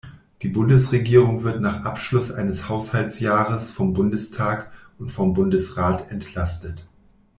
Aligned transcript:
Die 0.41 0.47
Bundesregierung 0.49 1.43
wird 1.43 1.61
nach 1.61 1.83
Abschluss 1.85 2.31
eines 2.31 2.67
Haushaltsjahres 2.67 3.69
vom 3.69 3.93
Bundestag 3.93 4.71
und 4.97 5.11
vom 5.11 5.35
Bundesrat 5.35 6.09
entlastet. 6.09 6.83